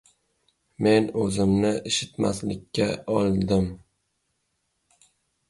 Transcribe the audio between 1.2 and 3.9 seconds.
o‘zimni eshitmaslikka oldim.